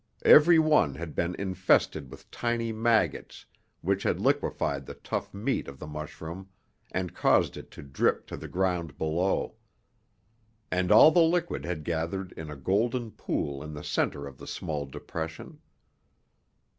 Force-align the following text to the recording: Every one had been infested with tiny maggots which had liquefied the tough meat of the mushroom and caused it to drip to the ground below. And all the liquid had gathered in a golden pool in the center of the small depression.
Every 0.25 0.57
one 0.57 0.95
had 0.95 1.13
been 1.13 1.35
infested 1.35 2.09
with 2.09 2.31
tiny 2.31 2.71
maggots 2.73 3.45
which 3.81 4.01
had 4.01 4.19
liquefied 4.19 4.87
the 4.87 4.95
tough 4.95 5.31
meat 5.31 5.67
of 5.67 5.77
the 5.77 5.85
mushroom 5.85 6.49
and 6.91 7.13
caused 7.13 7.55
it 7.55 7.69
to 7.69 7.83
drip 7.83 8.25
to 8.25 8.35
the 8.35 8.47
ground 8.47 8.97
below. 8.97 9.57
And 10.71 10.91
all 10.91 11.11
the 11.11 11.21
liquid 11.21 11.65
had 11.65 11.83
gathered 11.83 12.31
in 12.31 12.49
a 12.49 12.55
golden 12.57 13.11
pool 13.11 13.61
in 13.61 13.75
the 13.75 13.83
center 13.83 14.25
of 14.25 14.39
the 14.39 14.47
small 14.47 14.87
depression. 14.87 15.59